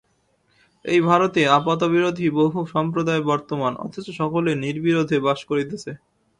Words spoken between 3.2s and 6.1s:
বর্তমান, অথচ সকলেই নির্বিরোধে বাস করিতেছে।